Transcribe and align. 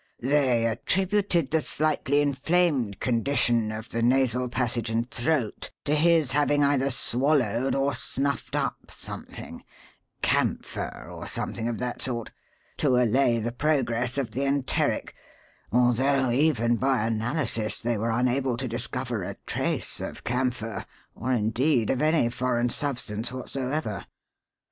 They 0.19 0.65
attributed 0.65 1.51
the 1.51 1.61
slightly 1.61 2.21
inflamed 2.21 2.99
condition 2.99 3.71
of 3.71 3.89
the 3.89 4.01
nasal 4.01 4.49
passage 4.49 4.89
and 4.89 5.07
throat 5.11 5.69
to 5.85 5.93
his 5.93 6.31
having 6.31 6.63
either 6.63 6.89
swallowed 6.89 7.75
or 7.75 7.93
snuffed 7.93 8.55
up 8.55 8.89
something 8.89 9.63
camphor 10.23 11.07
or 11.07 11.27
something 11.27 11.67
of 11.67 11.77
that 11.77 12.01
sort 12.01 12.31
to 12.77 12.95
allay 12.97 13.37
the 13.37 13.51
progress 13.51 14.17
of 14.17 14.31
the 14.31 14.43
enteric, 14.43 15.13
although 15.71 16.31
even 16.31 16.77
by 16.77 17.05
analysis 17.05 17.77
they 17.77 17.95
were 17.99 18.09
unable 18.09 18.57
to 18.57 18.67
discover 18.67 19.21
a 19.21 19.37
trace 19.45 19.99
of 20.01 20.23
camphor 20.23 20.83
or 21.13 21.31
indeed 21.31 21.91
of 21.91 22.01
any 22.01 22.27
foreign 22.27 22.69
substance 22.69 23.31
whatsoever. 23.31 24.07